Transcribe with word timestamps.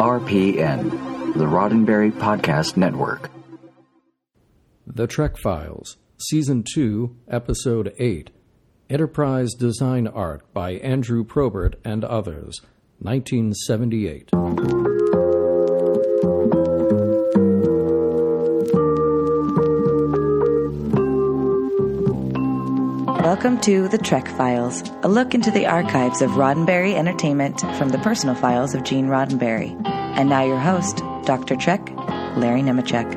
RPN, 0.00 1.34
the 1.34 1.44
Roddenberry 1.44 2.10
Podcast 2.10 2.78
Network. 2.78 3.30
The 4.86 5.06
Trek 5.06 5.36
Files, 5.36 5.98
Season 6.16 6.64
2, 6.72 7.14
Episode 7.28 7.92
8. 7.98 8.30
Enterprise 8.88 9.52
Design 9.52 10.06
Art 10.06 10.40
by 10.54 10.70
Andrew 10.76 11.22
Probert 11.22 11.78
and 11.84 12.02
others, 12.02 12.62
1978. 13.00 14.89
Welcome 23.40 23.60
to 23.62 23.88
The 23.88 23.96
Trek 23.96 24.28
Files, 24.28 24.82
a 25.02 25.08
look 25.08 25.34
into 25.34 25.50
the 25.50 25.64
archives 25.64 26.20
of 26.20 26.32
Roddenberry 26.32 26.92
Entertainment 26.92 27.58
from 27.78 27.88
the 27.88 27.96
personal 28.00 28.34
files 28.34 28.74
of 28.74 28.84
Gene 28.84 29.06
Roddenberry. 29.06 29.70
And 29.86 30.28
now 30.28 30.44
your 30.44 30.58
host, 30.58 30.98
Dr. 31.24 31.56
Trek, 31.56 31.80
Larry 32.36 32.60
Nemecek. 32.60 33.10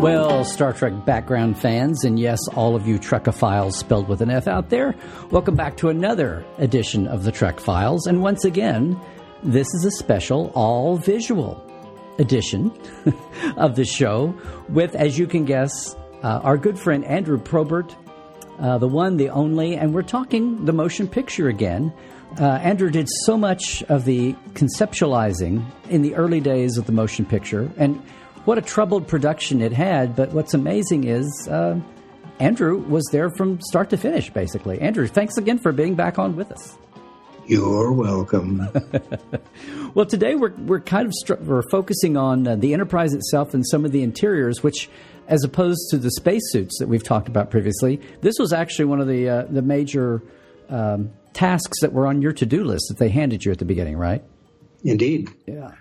Well, 0.00 0.44
Star 0.44 0.72
Trek 0.72 1.04
background 1.04 1.58
fans, 1.58 2.04
and 2.04 2.20
yes, 2.20 2.38
all 2.54 2.76
of 2.76 2.86
you 2.86 3.00
Trekophiles 3.00 3.72
spelled 3.72 4.06
with 4.08 4.20
an 4.20 4.30
F 4.30 4.46
out 4.46 4.68
there, 4.68 4.94
welcome 5.32 5.56
back 5.56 5.76
to 5.78 5.88
another 5.88 6.46
edition 6.58 7.08
of 7.08 7.24
the 7.24 7.32
Trek 7.32 7.58
Files. 7.58 8.06
And 8.06 8.22
once 8.22 8.44
again, 8.44 8.96
this 9.42 9.66
is 9.74 9.84
a 9.84 9.90
special 9.90 10.52
all 10.54 10.96
visual 10.96 11.60
edition 12.20 12.70
of 13.56 13.74
the 13.74 13.84
show 13.84 14.32
with, 14.68 14.94
as 14.94 15.18
you 15.18 15.26
can 15.26 15.44
guess, 15.44 15.96
uh, 16.22 16.40
our 16.42 16.56
good 16.56 16.78
friend 16.78 17.04
Andrew 17.04 17.38
Probert, 17.38 17.94
uh, 18.58 18.78
the 18.78 18.88
one, 18.88 19.16
the 19.16 19.30
only, 19.30 19.76
and 19.76 19.94
we're 19.94 20.02
talking 20.02 20.64
the 20.64 20.72
motion 20.72 21.06
picture 21.06 21.48
again. 21.48 21.92
Uh, 22.38 22.44
Andrew 22.44 22.90
did 22.90 23.08
so 23.24 23.38
much 23.38 23.82
of 23.84 24.04
the 24.04 24.34
conceptualizing 24.52 25.64
in 25.88 26.02
the 26.02 26.14
early 26.14 26.40
days 26.40 26.76
of 26.76 26.86
the 26.86 26.92
motion 26.92 27.24
picture, 27.24 27.70
and 27.76 27.96
what 28.44 28.58
a 28.58 28.62
troubled 28.62 29.06
production 29.06 29.60
it 29.60 29.72
had. 29.72 30.16
But 30.16 30.32
what's 30.32 30.54
amazing 30.54 31.04
is 31.04 31.48
uh, 31.50 31.80
Andrew 32.40 32.78
was 32.78 33.04
there 33.12 33.30
from 33.30 33.60
start 33.60 33.90
to 33.90 33.96
finish, 33.96 34.30
basically. 34.30 34.80
Andrew, 34.80 35.06
thanks 35.06 35.36
again 35.36 35.58
for 35.58 35.72
being 35.72 35.94
back 35.94 36.18
on 36.18 36.36
with 36.36 36.52
us. 36.52 36.76
You're 37.46 37.92
welcome. 37.92 38.68
well, 39.94 40.04
today 40.04 40.34
we're 40.34 40.52
we're 40.58 40.80
kind 40.80 41.06
of 41.06 41.46
we're 41.46 41.62
focusing 41.70 42.16
on 42.16 42.46
uh, 42.46 42.56
the 42.56 42.74
Enterprise 42.74 43.14
itself 43.14 43.54
and 43.54 43.66
some 43.66 43.86
of 43.86 43.92
the 43.92 44.02
interiors, 44.02 44.62
which 44.62 44.90
as 45.28 45.44
opposed 45.44 45.90
to 45.90 45.98
the 45.98 46.10
spacesuits 46.10 46.78
that 46.80 46.88
we've 46.88 47.04
talked 47.04 47.28
about 47.28 47.50
previously. 47.50 48.00
This 48.22 48.36
was 48.38 48.52
actually 48.52 48.86
one 48.86 49.00
of 49.00 49.06
the 49.06 49.28
uh, 49.28 49.42
the 49.48 49.62
major 49.62 50.22
um, 50.68 51.10
tasks 51.34 51.80
that 51.82 51.92
were 51.92 52.06
on 52.06 52.22
your 52.22 52.32
to 52.32 52.46
do 52.46 52.64
list 52.64 52.86
that 52.88 52.98
they 52.98 53.10
handed 53.10 53.44
you 53.44 53.52
at 53.52 53.58
the 53.58 53.64
beginning, 53.64 53.96
right? 53.96 54.24
Indeed. 54.82 55.30
Yeah. 55.46 55.72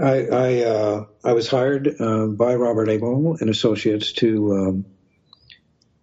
I 0.00 0.26
I, 0.26 0.62
uh, 0.62 1.06
I 1.24 1.32
was 1.32 1.50
hired 1.50 2.00
uh, 2.00 2.26
by 2.26 2.54
Robert 2.54 2.88
Abel 2.88 3.36
and 3.40 3.50
Associates 3.50 4.12
to 4.12 4.52
um, 4.52 4.84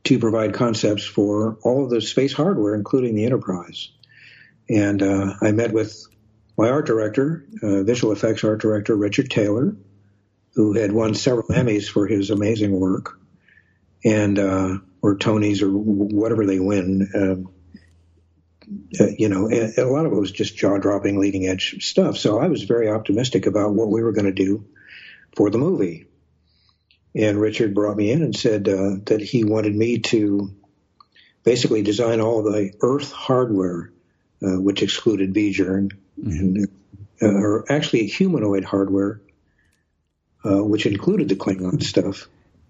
to 0.04 0.20
provide 0.20 0.54
concepts 0.54 1.06
for 1.06 1.58
all 1.64 1.86
of 1.86 1.90
the 1.90 2.02
space 2.02 2.34
hardware, 2.34 2.76
including 2.76 3.16
the 3.16 3.26
Enterprise. 3.26 3.90
And 4.70 5.02
uh, 5.02 5.34
I 5.42 5.52
met 5.52 5.72
with 5.72 5.96
my 6.58 6.70
art 6.70 6.86
director, 6.86 7.46
uh, 7.62 7.84
visual 7.84 8.14
effects 8.14 8.44
art 8.44 8.60
director 8.60 8.96
Richard 8.96 9.30
Taylor, 9.30 9.76
who 10.56 10.74
had 10.74 10.92
won 10.92 11.14
several 11.14 11.48
Emmys 11.48 11.90
for 11.90 12.08
his 12.08 12.30
amazing 12.30 12.80
work, 12.80 13.20
and 14.04 14.40
uh, 14.40 14.78
or 15.02 15.18
Tonys 15.18 15.62
or 15.62 15.70
whatever 15.70 16.46
they 16.46 16.60
win. 16.60 17.10
Um, 17.14 17.52
uh, 19.00 19.08
you 19.18 19.30
know, 19.30 19.48
a 19.52 19.84
lot 19.84 20.06
of 20.08 20.12
it 20.12 20.20
was 20.20 20.32
just 20.32 20.58
jaw 20.58 20.78
dropping, 20.78 21.20
leading 21.20 21.46
edge 21.46 21.86
stuff. 21.86 22.18
So 22.18 22.40
I 22.40 22.48
was 22.48 22.64
very 22.64 22.90
optimistic 22.90 23.46
about 23.46 23.76
what 23.76 23.90
we 23.90 24.02
were 24.02 24.12
going 24.12 24.26
to 24.26 24.32
do 24.32 24.66
for 25.36 25.52
the 25.52 25.60
movie. 25.60 26.08
And 27.16 27.40
Richard 27.40 27.76
brought 27.76 27.96
me 27.96 28.12
in 28.12 28.24
and 28.24 28.36
said 28.36 28.68
uh, 28.68 28.96
that 29.06 29.22
he 29.22 29.44
wanted 29.44 29.76
me 29.76 30.00
to 30.00 30.54
basically 31.44 31.84
design 31.84 32.20
all 32.20 32.42
the 32.42 32.74
Earth 32.82 33.12
hardware, 33.12 33.92
uh, 34.42 34.60
which 34.60 34.82
excluded 34.82 35.34
V'ger 35.34 35.92
mm-hmm. 36.20 36.30
and, 36.30 36.68
uh, 37.22 37.28
or 37.28 37.72
actually 37.72 38.08
humanoid 38.08 38.66
hardware 38.66 39.22
uh, 40.46 40.64
which 40.64 40.86
included 40.86 41.30
the 41.30 41.36
Klingon 41.36 41.82
stuff. 41.82 42.28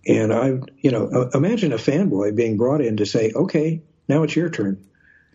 And 0.08 0.32
I, 0.32 0.60
you 0.80 0.92
know, 0.92 1.08
uh, 1.08 1.30
imagine 1.34 1.74
a 1.74 1.78
fanboy 1.78 2.36
being 2.36 2.58
brought 2.58 2.82
in 2.82 2.98
to 2.98 3.06
say, 3.06 3.32
"Okay, 3.36 3.82
now 4.08 4.24
it's 4.24 4.36
your 4.36 4.50
turn." 4.50 4.84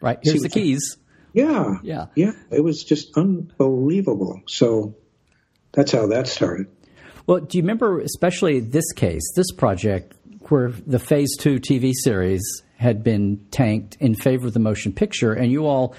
Right. 0.00 0.18
Here's 0.22 0.36
See 0.36 0.42
the 0.42 0.48
keys. 0.48 0.96
Yeah. 1.32 1.76
Yeah. 1.82 2.06
Yeah. 2.14 2.32
It 2.50 2.62
was 2.62 2.82
just 2.82 3.16
unbelievable. 3.16 4.42
So 4.46 4.94
that's 5.72 5.92
how 5.92 6.06
that 6.08 6.26
started. 6.26 6.68
Well, 7.26 7.40
do 7.40 7.58
you 7.58 7.62
remember, 7.62 8.00
especially 8.00 8.60
this 8.60 8.92
case, 8.92 9.22
this 9.36 9.52
project, 9.52 10.14
where 10.48 10.70
the 10.86 10.98
Phase 10.98 11.36
Two 11.38 11.60
TV 11.60 11.92
series 11.94 12.42
had 12.76 13.04
been 13.04 13.44
tanked 13.50 13.96
in 14.00 14.14
favor 14.14 14.46
of 14.46 14.54
the 14.54 14.60
motion 14.60 14.92
picture, 14.92 15.32
and 15.32 15.52
you 15.52 15.66
all 15.66 15.94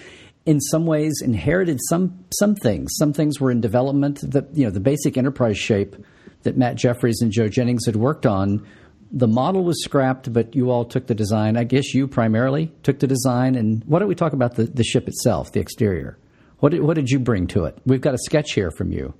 in 0.45 0.59
some 0.59 0.85
ways 0.85 1.13
inherited 1.23 1.79
some 1.89 2.25
some 2.33 2.55
things. 2.55 2.91
Some 2.97 3.13
things 3.13 3.39
were 3.39 3.51
in 3.51 3.61
development. 3.61 4.19
The 4.21 4.47
you 4.53 4.65
know 4.65 4.71
the 4.71 4.79
basic 4.79 5.17
enterprise 5.17 5.57
shape 5.57 5.95
that 6.43 6.57
Matt 6.57 6.75
Jefferies 6.75 7.21
and 7.21 7.31
Joe 7.31 7.47
Jennings 7.47 7.85
had 7.85 7.95
worked 7.95 8.25
on. 8.25 8.65
The 9.11 9.27
model 9.27 9.63
was 9.63 9.83
scrapped, 9.83 10.31
but 10.31 10.55
you 10.55 10.71
all 10.71 10.85
took 10.85 11.07
the 11.07 11.15
design. 11.15 11.57
I 11.57 11.63
guess 11.63 11.93
you 11.93 12.07
primarily 12.07 12.71
took 12.83 12.99
the 12.99 13.07
design. 13.07 13.55
And 13.55 13.83
why 13.85 13.99
don't 13.99 14.07
we 14.07 14.15
talk 14.15 14.33
about 14.33 14.55
the, 14.55 14.63
the 14.63 14.83
ship 14.83 15.07
itself, 15.07 15.51
the 15.51 15.59
exterior? 15.59 16.17
What 16.59 16.69
did, 16.69 16.81
what 16.81 16.95
did 16.95 17.09
you 17.09 17.19
bring 17.19 17.47
to 17.47 17.65
it? 17.65 17.77
We've 17.85 18.01
got 18.01 18.13
a 18.13 18.19
sketch 18.19 18.53
here 18.53 18.71
from 18.71 18.91
you. 18.91 19.13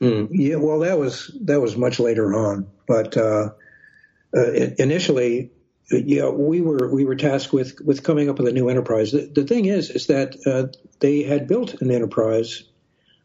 Mm, 0.00 0.28
yeah, 0.30 0.56
well, 0.56 0.80
that 0.80 0.98
was 0.98 1.34
that 1.42 1.60
was 1.60 1.74
much 1.74 1.98
later 1.98 2.34
on, 2.34 2.66
but 2.86 3.16
uh, 3.16 3.48
uh, 4.36 4.50
initially, 4.78 5.50
yeah, 5.90 6.28
we 6.28 6.60
were 6.60 6.92
we 6.92 7.06
were 7.06 7.14
tasked 7.14 7.54
with 7.54 7.80
with 7.80 8.02
coming 8.02 8.28
up 8.28 8.38
with 8.38 8.46
a 8.46 8.52
new 8.52 8.68
enterprise. 8.68 9.12
The, 9.12 9.30
the 9.34 9.44
thing 9.44 9.64
is, 9.64 9.88
is 9.88 10.08
that 10.08 10.36
uh, 10.44 10.76
they 11.00 11.22
had 11.22 11.48
built 11.48 11.80
an 11.80 11.90
enterprise 11.90 12.62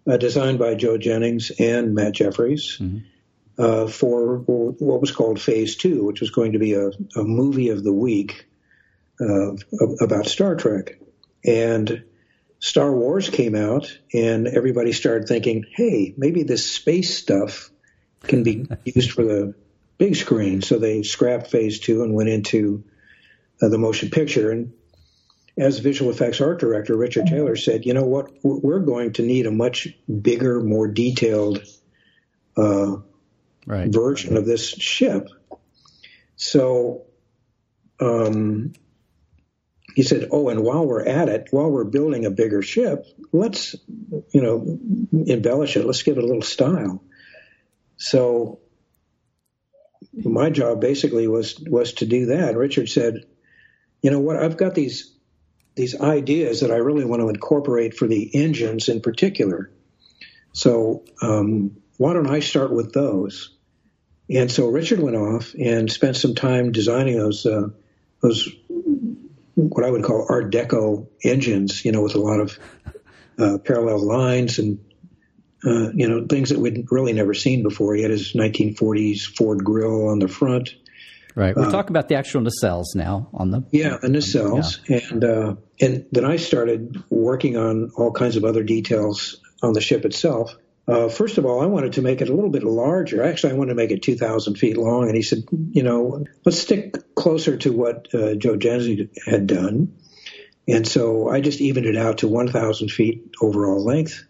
uh, 0.07 0.16
designed 0.16 0.59
by 0.59 0.75
Joe 0.75 0.97
Jennings 0.97 1.51
and 1.59 1.94
Matt 1.94 2.13
Jefferies, 2.13 2.78
Mm-hmm 2.79 3.00
uh, 3.57 3.88
for 3.88 4.38
what 4.38 5.01
was 5.01 5.12
called 5.12 5.39
Phase 5.39 5.75
Two, 5.75 6.03
which 6.03 6.22
was 6.22 6.31
going 6.31 6.53
to 6.53 6.59
be 6.59 6.73
a, 6.73 6.88
a 7.16 7.23
movie 7.23 7.69
of 7.69 7.84
the 7.84 7.94
week 7.94 8.47
uh, 9.19 9.53
about 10.00 10.25
Star 10.25 10.56
Trek. 10.56 11.00
And 11.45 12.03
Star 12.59 12.91
Wars 12.91 13.29
came 13.29 13.56
out, 13.56 13.97
and 14.13 14.47
everybody 14.47 14.91
started 14.91 15.28
thinking, 15.28 15.66
hey, 15.75 16.13
maybe 16.17 16.44
this 16.44 16.72
space 16.72 17.17
stuff 17.17 17.72
can 18.23 18.44
be 18.44 18.67
used 18.85 19.12
for 19.12 19.23
the 19.23 19.56
big 19.97 20.16
screen. 20.16 20.62
So 20.62 20.78
they 20.78 21.03
scrapped 21.03 21.47
Phase 21.47 21.79
Two 21.79 22.03
and 22.03 22.13
went 22.13 22.29
into 22.29 22.83
uh, 23.62 23.69
the 23.69 23.78
motion 23.78 24.09
picture. 24.09 24.51
And 24.51 24.73
as 25.57 25.79
visual 25.79 26.12
effects 26.12 26.39
art 26.39 26.59
director, 26.59 26.95
Richard 26.95 27.28
Taylor 27.28 27.56
said, 27.56 27.85
you 27.85 27.94
know 27.94 28.06
what, 28.06 28.31
we're 28.44 28.79
going 28.79 29.13
to 29.13 29.23
need 29.23 29.47
a 29.47 29.51
much 29.51 29.88
bigger, 30.07 30.62
more 30.62 30.88
detailed 30.88 31.63
uh, 32.56 32.97
right. 33.66 33.91
version 33.91 34.38
of 34.38 34.45
this 34.45 34.69
ship. 34.69 35.29
So 36.35 37.05
um, 37.99 38.73
he 39.95 40.03
said, 40.03 40.29
"Oh, 40.31 40.49
and 40.49 40.63
while 40.63 40.85
we're 40.85 41.05
at 41.05 41.29
it, 41.29 41.47
while 41.51 41.69
we're 41.69 41.83
building 41.83 42.25
a 42.25 42.31
bigger 42.31 42.61
ship, 42.61 43.05
let's 43.31 43.75
you 44.31 44.41
know 44.41 44.79
embellish 45.27 45.77
it. 45.77 45.85
Let's 45.85 46.03
give 46.03 46.17
it 46.17 46.23
a 46.23 46.27
little 46.27 46.41
style." 46.41 47.03
So 47.97 48.59
my 50.13 50.50
job 50.50 50.81
basically 50.81 51.27
was 51.27 51.59
was 51.59 51.94
to 51.94 52.05
do 52.05 52.27
that. 52.27 52.57
Richard 52.57 52.89
said, 52.89 53.25
"You 54.01 54.11
know 54.11 54.19
what? 54.19 54.38
I've 54.38 54.57
got 54.57 54.75
these 54.75 55.11
these 55.75 56.00
ideas 56.00 56.61
that 56.61 56.71
I 56.71 56.77
really 56.77 57.05
want 57.05 57.21
to 57.21 57.29
incorporate 57.29 57.95
for 57.95 58.07
the 58.07 58.29
engines 58.35 58.89
in 58.89 59.01
particular. 59.01 59.71
So 60.53 61.06
um, 61.21 61.77
why 62.01 62.13
don't 62.13 62.31
I 62.31 62.39
start 62.39 62.71
with 62.71 62.94
those? 62.94 63.56
And 64.27 64.51
so 64.51 64.69
Richard 64.69 65.00
went 65.00 65.15
off 65.15 65.53
and 65.53 65.92
spent 65.92 66.15
some 66.15 66.33
time 66.33 66.71
designing 66.71 67.15
those 67.15 67.45
uh, 67.45 67.68
those 68.24 68.50
what 69.53 69.86
I 69.86 69.92
would 69.92 70.03
call 70.03 70.25
Art 70.27 70.51
Deco 70.51 71.06
engines, 71.24 71.86
you 71.86 71.92
know, 71.92 72.01
with 72.01 72.15
a 72.15 72.19
lot 72.19 72.39
of 72.39 72.57
uh, 73.38 73.59
parallel 73.59 74.03
lines 74.03 74.57
and 74.57 74.80
uh, 75.63 75.92
you 75.94 76.09
know 76.09 76.25
things 76.25 76.50
that 76.50 76.57
we'd 76.57 76.88
really 76.89 77.13
never 77.13 77.36
seen 77.36 77.62
before. 77.62 77.94
He 77.94 78.01
had 78.01 78.09
his 78.09 78.33
1940s 78.33 79.21
Ford 79.21 79.63
grill 79.63 80.07
on 80.07 80.18
the 80.18 80.27
front. 80.27 80.74
Right. 81.36 81.56
We're 81.56 81.68
uh, 81.68 81.71
talking 81.71 81.92
about 81.92 82.09
the 82.09 82.15
actual 82.15 82.42
nacelles 82.42 82.95
now 82.95 83.30
on 83.31 83.51
the 83.51 83.63
yeah 83.69 83.98
the 84.01 84.07
nacelles, 84.07 84.80
yeah. 84.89 85.01
and 85.12 85.24
uh, 85.24 85.56
and 85.80 86.07
then 86.12 86.25
I 86.25 86.38
started 86.38 87.03
working 87.12 87.57
on 87.57 87.92
all 87.95 88.12
kinds 88.12 88.38
of 88.38 88.44
other 88.44 88.63
details 88.63 89.39
on 89.62 89.74
the 89.74 89.81
ship 89.81 90.03
itself. 90.03 90.56
Uh, 90.88 91.10
first 91.10 91.38
of 91.38 91.45
all, 91.45 91.62
I 91.62 91.68
wanted 91.68 91.94
to 91.94 92.01
make 92.01 92.22
it 92.22 92.30
a 92.30 92.33
little 92.33 92.50
bit 92.50 92.63
larger. 92.63 93.24
Actually, 93.24 93.54
I 93.54 93.56
wanted 93.56 93.72
to 93.72 93.75
make 93.75 93.92
it 93.92 94.01
2,000 94.01 94.56
feet 94.56 94.78
long. 94.78 95.07
And 95.07 95.16
he 95.16 95.22
said, 95.22 95.44
you 95.72 95.83
know, 95.83 96.25
let's 96.44 96.60
stick 96.60 96.95
closer 97.16 97.57
to 97.57 97.72
what 97.72 98.07
uh, 98.13 98.36
Joe 98.36 98.57
Jennings 98.57 99.10
had 99.25 99.48
done. 99.48 99.95
And 100.68 100.88
so 100.88 101.30
I 101.30 101.42
just 101.42 101.62
evened 101.62 101.86
it 101.86 101.98
out 101.98 102.19
to 102.19 102.28
1,000 102.28 102.89
feet 102.92 103.30
overall 103.42 103.83
length, 103.83 104.24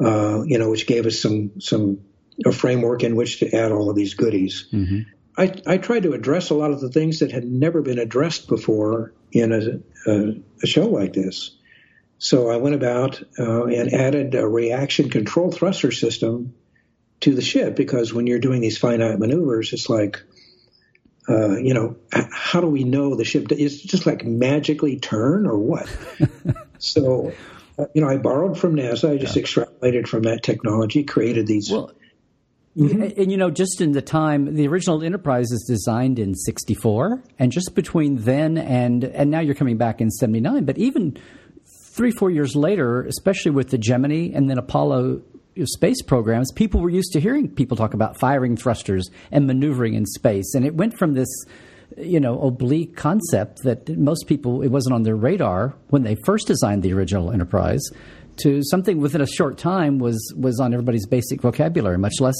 uh, 0.00 0.42
you 0.44 0.58
know, 0.58 0.70
which 0.70 0.86
gave 0.86 1.06
us 1.06 1.20
some 1.20 1.60
some 1.60 2.00
a 2.46 2.52
framework 2.52 3.02
in 3.02 3.16
which 3.16 3.40
to 3.40 3.54
add 3.54 3.72
all 3.72 3.90
of 3.90 3.96
these 3.96 4.14
goodies. 4.14 4.66
Mm-hmm. 4.72 5.00
I, 5.36 5.54
I 5.66 5.78
tried 5.78 6.04
to 6.04 6.12
address 6.12 6.50
a 6.50 6.54
lot 6.54 6.70
of 6.70 6.80
the 6.80 6.90
things 6.90 7.20
that 7.20 7.32
had 7.32 7.44
never 7.44 7.82
been 7.82 7.98
addressed 7.98 8.48
before 8.48 9.12
in 9.32 9.52
a, 9.52 10.10
a, 10.10 10.34
a 10.62 10.66
show 10.66 10.86
like 10.88 11.12
this. 11.12 11.56
So 12.20 12.50
I 12.50 12.58
went 12.58 12.74
about 12.74 13.22
uh, 13.38 13.64
and 13.64 13.94
added 13.94 14.34
a 14.34 14.46
reaction 14.46 15.08
control 15.08 15.50
thruster 15.50 15.90
system 15.90 16.54
to 17.20 17.34
the 17.34 17.40
ship 17.40 17.74
because 17.74 18.12
when 18.12 18.26
you're 18.26 18.38
doing 18.38 18.60
these 18.60 18.76
finite 18.76 19.18
maneuvers, 19.18 19.72
it's 19.72 19.88
like, 19.88 20.22
uh, 21.30 21.56
you 21.56 21.72
know, 21.72 21.96
how 22.12 22.60
do 22.60 22.66
we 22.66 22.84
know 22.84 23.14
the 23.16 23.24
ship 23.24 23.50
is 23.50 23.80
just 23.80 24.04
like 24.04 24.22
magically 24.22 24.98
turn 24.98 25.46
or 25.46 25.56
what? 25.56 25.88
so, 26.78 27.32
uh, 27.78 27.86
you 27.94 28.02
know, 28.02 28.08
I 28.08 28.18
borrowed 28.18 28.58
from 28.58 28.76
NASA. 28.76 29.12
I 29.12 29.16
just 29.16 29.34
yeah. 29.34 29.42
extrapolated 29.42 30.06
from 30.06 30.24
that 30.24 30.42
technology, 30.42 31.04
created 31.04 31.46
these. 31.46 31.70
Well, 31.70 31.90
Mm-hmm. 32.76 33.02
And, 33.02 33.12
and, 33.18 33.32
you 33.32 33.36
know, 33.36 33.50
just 33.50 33.80
in 33.80 33.90
the 33.90 34.00
time, 34.00 34.54
the 34.54 34.68
original 34.68 35.02
Enterprise 35.02 35.50
is 35.50 35.64
designed 35.66 36.20
in 36.20 36.36
'64, 36.36 37.20
and 37.36 37.50
just 37.50 37.74
between 37.74 38.18
then 38.18 38.56
and 38.56 39.02
and 39.02 39.28
now 39.28 39.40
you're 39.40 39.56
coming 39.56 39.76
back 39.76 40.00
in 40.00 40.08
'79. 40.08 40.64
But 40.64 40.78
even 40.78 41.16
three, 42.00 42.10
four 42.10 42.30
years 42.30 42.56
later, 42.56 43.02
especially 43.02 43.50
with 43.50 43.68
the 43.68 43.76
Gemini 43.76 44.30
and 44.34 44.48
then 44.48 44.56
Apollo 44.56 45.20
space 45.64 46.00
programs, 46.00 46.50
people 46.50 46.80
were 46.80 46.88
used 46.88 47.12
to 47.12 47.20
hearing 47.20 47.46
people 47.46 47.76
talk 47.76 47.92
about 47.92 48.18
firing 48.18 48.56
thrusters 48.56 49.10
and 49.30 49.46
maneuvering 49.46 49.92
in 49.92 50.06
space. 50.06 50.54
And 50.54 50.64
it 50.64 50.74
went 50.74 50.96
from 50.96 51.12
this, 51.12 51.28
you 51.98 52.18
know, 52.18 52.40
oblique 52.40 52.96
concept 52.96 53.64
that 53.64 53.86
most 53.98 54.26
people, 54.26 54.62
it 54.62 54.68
wasn't 54.68 54.94
on 54.94 55.02
their 55.02 55.14
radar 55.14 55.74
when 55.90 56.02
they 56.02 56.16
first 56.24 56.46
designed 56.46 56.82
the 56.82 56.94
original 56.94 57.32
Enterprise 57.32 57.82
to 58.44 58.62
something 58.62 58.98
within 58.98 59.20
a 59.20 59.26
short 59.26 59.58
time 59.58 59.98
was, 59.98 60.32
was 60.38 60.58
on 60.58 60.72
everybody's 60.72 61.06
basic 61.06 61.42
vocabulary, 61.42 61.98
much 61.98 62.18
less, 62.18 62.36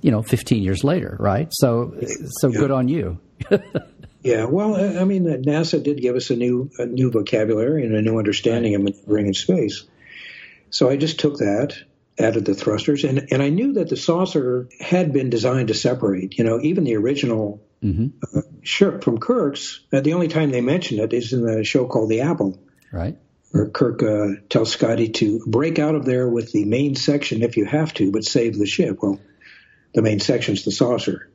you 0.00 0.10
know, 0.10 0.22
15 0.22 0.60
years 0.60 0.82
later, 0.82 1.16
right? 1.20 1.46
So, 1.52 1.94
so 2.40 2.48
yeah. 2.48 2.58
good 2.58 2.72
on 2.72 2.88
you. 2.88 3.20
yeah, 4.22 4.44
well, 4.44 4.74
I 4.76 5.04
mean, 5.04 5.24
NASA 5.24 5.82
did 5.82 6.00
give 6.00 6.16
us 6.16 6.30
a 6.30 6.36
new, 6.36 6.70
a 6.78 6.86
new 6.86 7.10
vocabulary 7.10 7.84
and 7.84 7.94
a 7.94 8.02
new 8.02 8.18
understanding 8.18 8.72
right. 8.72 8.80
of 8.80 8.84
maneuvering 8.84 9.26
in 9.26 9.34
space. 9.34 9.84
So 10.70 10.90
I 10.90 10.96
just 10.96 11.18
took 11.18 11.38
that 11.38 11.78
added 12.18 12.44
the 12.44 12.54
thrusters, 12.54 13.04
and 13.04 13.28
and 13.30 13.42
I 13.42 13.48
knew 13.48 13.74
that 13.74 13.88
the 13.88 13.96
saucer 13.96 14.68
had 14.80 15.12
been 15.12 15.30
designed 15.30 15.68
to 15.68 15.74
separate. 15.74 16.36
You 16.38 16.44
know, 16.44 16.60
even 16.60 16.84
the 16.84 16.96
original 16.96 17.62
mm-hmm. 17.82 18.08
uh, 18.36 18.42
ship 18.62 19.04
from 19.04 19.18
Kirk's, 19.18 19.80
uh, 19.92 20.00
the 20.00 20.14
only 20.14 20.28
time 20.28 20.50
they 20.50 20.60
mention 20.60 20.98
it 20.98 21.12
is 21.12 21.32
in 21.32 21.42
the 21.42 21.64
show 21.64 21.86
called 21.86 22.10
The 22.10 22.22
Apple. 22.22 22.58
Right. 22.92 23.16
Where 23.50 23.68
Kirk 23.68 24.02
uh, 24.02 24.40
tells 24.50 24.72
Scotty 24.72 25.08
to 25.08 25.42
break 25.46 25.78
out 25.78 25.94
of 25.94 26.04
there 26.04 26.28
with 26.28 26.52
the 26.52 26.64
main 26.64 26.96
section 26.96 27.42
if 27.42 27.56
you 27.56 27.64
have 27.64 27.94
to, 27.94 28.12
but 28.12 28.24
save 28.24 28.58
the 28.58 28.66
ship. 28.66 28.98
Well, 29.00 29.20
the 29.94 30.02
main 30.02 30.20
section's 30.20 30.64
the 30.64 30.72
saucer. 30.72 31.27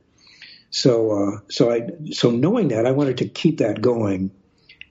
So, 0.74 1.12
uh, 1.12 1.40
so 1.50 1.72
I, 1.72 1.88
so 2.12 2.32
knowing 2.32 2.70
that, 2.70 2.86
I 2.86 2.92
wanted 2.92 3.20
to 3.20 3.30
keep 3.30 3.60
that 3.60 3.82
going, 3.82 4.32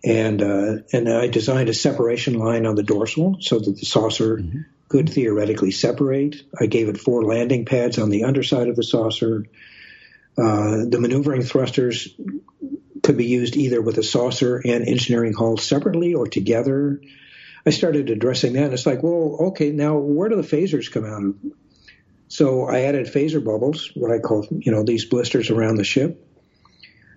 and 0.05 0.43
uh, 0.43 0.77
and 0.93 1.09
I 1.09 1.27
designed 1.27 1.69
a 1.69 1.75
separation 1.75 2.35
line 2.39 2.67
on 2.67 2.77
the 2.77 2.83
dorsal 2.83 3.39
so 3.41 3.59
that 3.59 3.77
the 3.77 3.85
saucer 3.85 4.39
mm-hmm 4.39 4.61
could 4.93 5.09
theoretically 5.09 5.71
separate. 5.71 6.43
I 6.61 6.67
gave 6.67 6.91
it 6.91 7.01
four 7.01 7.25
landing 7.25 7.65
pads 7.65 7.99
on 7.99 8.11
the 8.11 8.25
underside 8.25 8.69
of 8.69 8.77
the 8.77 8.83
saucer. 8.83 9.47
Uh, 10.37 10.85
the 10.87 10.99
maneuvering 11.01 11.41
thrusters 11.41 12.15
could 13.03 13.17
be 13.17 13.25
used 13.25 13.57
either 13.57 13.81
with 13.81 13.97
a 13.97 14.03
saucer 14.03 14.61
and 14.63 14.87
engineering 14.87 15.33
hull 15.33 15.57
separately 15.57 16.13
or 16.13 16.27
together. 16.27 17.01
I 17.65 17.71
started 17.71 18.11
addressing 18.11 18.53
that, 18.53 18.65
and 18.65 18.75
it's 18.75 18.85
like, 18.85 19.03
well, 19.03 19.39
okay, 19.49 19.73
now 19.73 19.97
where 19.97 20.29
do 20.29 20.37
the 20.37 20.43
phasers 20.43 20.93
come 20.93 21.07
out 21.07 21.25
of? 21.25 21.37
So 22.33 22.65
I 22.67 22.85
added 22.85 23.09
phaser 23.09 23.45
bubbles, 23.45 23.91
what 23.95 24.11
I 24.11 24.19
call, 24.19 24.49
you 24.51 24.73
know, 24.73 24.85
these 24.85 25.05
blisters 25.05 25.51
around 25.51 25.75
the 25.75 25.85
ship, 25.85 26.27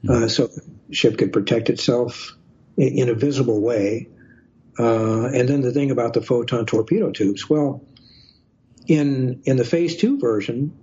uh, 0.10 0.28
so 0.28 0.48
the 0.48 0.94
ship 0.94 1.18
could 1.18 1.32
protect 1.32 1.70
itself 1.70 2.36
in 2.76 3.08
a 3.08 3.14
visible 3.14 3.62
way. 3.62 4.10
Uh, 4.78 5.28
and 5.28 5.48
then 5.48 5.62
the 5.62 5.72
thing 5.72 5.92
about 5.92 6.16
the 6.16 6.22
photon 6.22 6.66
torpedo 6.66 7.12
tubes. 7.12 7.50
Well, 7.50 7.86
in 8.88 9.42
in 9.46 9.56
the 9.56 9.64
phase 9.64 9.96
two 9.96 10.20
version, 10.20 10.78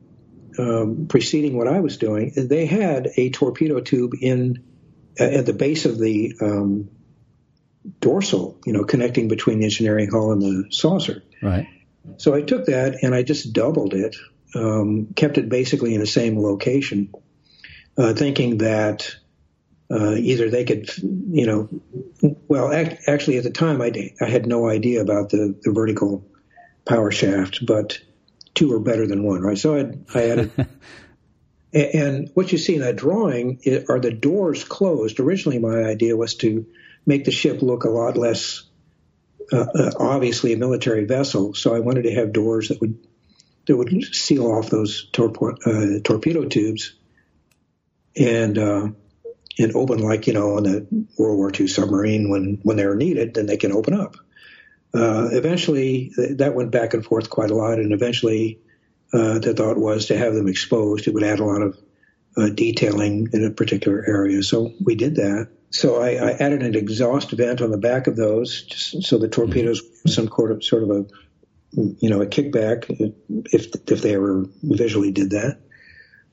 um, 0.59 1.09
preceding 1.11 1.59
what 1.59 1.69
I 1.69 1.81
was 1.81 1.99
doing, 1.99 2.33
they 2.35 2.65
had 2.65 3.11
a 3.19 3.29
torpedo 3.29 3.81
tube 3.81 4.13
in 4.19 4.65
uh, 5.21 5.25
at 5.25 5.45
the 5.45 5.53
base 5.53 5.85
of 5.85 5.99
the 5.99 6.33
um, 6.41 6.89
dorsal, 8.01 8.59
you 8.65 8.73
know, 8.73 8.85
connecting 8.85 9.29
between 9.29 9.59
the 9.59 9.67
engineering 9.67 10.09
hull 10.11 10.33
and 10.33 10.41
the 10.41 10.69
saucer. 10.71 11.23
Right. 11.43 11.67
So 12.17 12.35
I 12.35 12.43
took 12.43 12.67
that 12.67 13.03
and 13.03 13.15
I 13.15 13.23
just 13.23 13.53
doubled 13.53 13.95
it, 13.95 14.17
um, 14.55 15.09
kept 15.15 15.39
it 15.39 15.49
basically 15.49 15.95
in 15.95 16.01
the 16.01 16.07
same 16.07 16.39
location, 16.39 17.13
uh, 17.97 18.15
thinking 18.15 18.59
that 18.59 19.15
uh, 19.91 20.15
either 20.15 20.51
they 20.51 20.65
could, 20.65 20.91
you 20.99 21.47
know, 21.47 21.69
well, 22.49 22.73
act, 22.73 23.09
actually 23.09 23.39
at 23.39 23.45
the 23.45 23.51
time 23.51 23.83
I, 23.83 24.13
I 24.21 24.27
had 24.27 24.47
no 24.47 24.69
idea 24.69 25.03
about 25.03 25.31
the, 25.31 25.55
the 25.63 25.73
vertical 25.73 26.27
power 26.85 27.11
shaft, 27.11 27.65
but 27.67 28.01
two 28.55 28.73
are 28.73 28.81
better 28.81 29.07
than 29.07 29.23
one, 29.23 29.43
right? 29.43 29.59
So 29.59 29.77
I, 29.77 30.19
I 30.19 30.31
added, 30.31 30.53
and, 31.73 32.31
what 32.35 32.53
you 32.53 32.59
see 32.59 32.75
in 32.75 32.81
that 32.81 32.97
drawing 32.97 33.61
are 33.89 34.01
the 34.01 34.13
doors 34.13 34.65
closed. 34.65 35.21
Originally, 35.21 35.59
my 35.59 35.85
idea 35.85 36.17
was 36.17 36.35
to 36.37 36.67
make 37.07 37.25
the 37.25 37.31
ship 37.31 37.63
look 37.63 37.85
a 37.85 37.91
lot 37.91 38.17
less 38.17 38.63
obviously 39.53 40.53
a 40.53 40.57
military 40.57 41.05
vessel. 41.05 41.55
So 41.55 41.75
I 41.75 41.81
wanted 41.81 42.03
to 42.03 42.15
have 42.15 42.33
doors 42.33 42.69
that 42.69 42.81
would 42.81 42.99
that 43.67 43.77
would 43.77 44.05
seal 44.13 44.47
off 44.47 44.71
those 44.71 45.09
torpo- 45.13 45.59
uh, 45.67 46.01
torpedo 46.03 46.45
tubes, 46.47 46.95
and 48.17 48.59
uh, 48.59 48.89
and 49.59 49.77
open 49.77 49.99
like 49.99 50.27
you 50.27 50.33
know 50.33 50.57
on 50.57 50.65
the 50.65 51.07
World 51.19 51.37
War 51.37 51.53
II 51.59 51.67
submarine 51.69 52.29
when 52.29 52.59
when 52.63 52.77
they're 52.77 52.95
needed, 52.95 53.35
then 53.35 53.47
they 53.47 53.57
can 53.57 53.73
open 53.73 53.95
up. 53.95 54.17
Uh, 54.95 55.29
eventually, 55.33 56.13
that 56.17 56.55
went 56.55 56.71
back 56.71 56.93
and 56.93 57.05
forth 57.05 57.31
quite 57.31 57.51
a 57.51 57.55
lot, 57.55 57.79
and 57.79 57.93
eventually, 57.93 58.61
uh, 59.13 59.39
the 59.39 59.55
thought 59.55 59.79
was 59.79 60.07
to 60.07 60.19
have 60.19 60.35
them 60.35 60.49
exposed. 60.49 61.09
It 61.09 61.15
would 61.15 61.23
add 61.23 61.41
a 61.41 61.45
lot 61.45 61.63
of 61.63 61.79
uh, 62.37 62.49
detailing 62.51 63.29
in 63.33 63.45
a 63.45 63.51
particular 63.51 64.05
area, 64.07 64.43
so 64.43 64.73
we 64.85 64.95
did 64.95 65.17
that. 65.17 65.49
So 65.73 66.03
I, 66.03 66.11
I, 66.11 66.31
added 66.33 66.63
an 66.63 66.75
exhaust 66.75 67.31
vent 67.31 67.63
on 67.63 67.71
the 67.71 67.79
back 67.79 68.07
of 68.07 68.15
those, 68.15 68.63
just 68.63 69.05
so 69.05 69.17
the 69.17 69.29
torpedoes 69.29 69.81
some 70.07 70.29
sort 70.29 70.53
of 70.53 70.63
sort 70.63 70.83
of 70.83 70.91
a 70.91 71.07
you 71.73 72.11
know 72.11 72.21
a 72.21 72.27
kickback 72.27 72.85
if 73.53 73.75
if 73.91 74.03
they 74.03 74.15
ever 74.15 74.47
visually 74.63 75.13
did 75.13 75.31
that. 75.31 75.61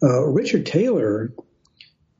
Uh, 0.04 0.26
Richard 0.26 0.66
Taylor 0.66 1.34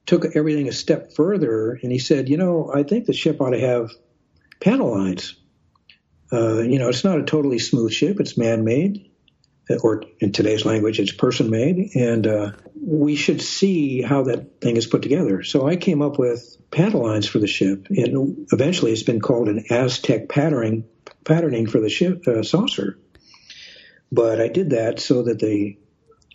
took 0.06 0.36
everything 0.36 0.68
a 0.68 0.72
step 0.72 1.14
further 1.14 1.78
and 1.84 1.92
he 1.92 2.00
said, 2.00 2.30
you 2.30 2.38
know, 2.38 2.72
I 2.74 2.84
think 2.84 3.06
the 3.06 3.14
ship 3.14 3.40
ought 3.42 3.52
to 3.52 3.60
have 3.60 3.92
panel 4.60 4.98
lines. 4.98 5.36
Uh, 6.32 6.62
you 6.62 6.80
know, 6.80 6.90
it's 6.90 7.04
not 7.04 7.20
a 7.20 7.24
totally 7.24 7.60
smooth 7.60 7.92
ship; 7.92 8.20
it's 8.20 8.38
man-made, 8.38 9.10
or 9.82 10.04
in 10.20 10.32
today's 10.32 10.64
language, 10.64 11.00
it's 11.00 11.12
person-made, 11.12 11.96
and 11.96 12.28
uh, 12.28 12.52
we 12.90 13.16
should 13.16 13.40
see 13.40 14.02
how 14.02 14.24
that 14.24 14.62
thing 14.62 14.76
is 14.76 14.88
put 14.88 15.04
together. 15.04 15.44
So 15.44 15.68
I 15.68 15.76
came 15.76 16.02
up 16.02 16.18
with 16.18 16.58
panel 16.72 17.04
lines 17.04 17.28
for 17.28 17.38
the 17.38 17.46
ship, 17.46 17.86
and 17.90 18.48
eventually 18.52 18.92
it's 18.92 19.04
been 19.04 19.22
called 19.22 19.48
an 19.48 19.66
Aztec 19.70 20.28
patterning 20.28 20.86
patterning 21.24 21.68
for 21.68 21.80
the 21.80 21.90
ship 21.90 22.28
uh, 22.28 22.42
saucer. 22.42 22.98
But 24.12 24.42
I 24.42 24.48
did 24.48 24.72
that 24.72 25.00
so 25.00 25.22
that 25.24 25.38
the 25.38 25.78